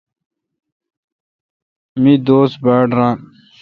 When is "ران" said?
2.97-3.17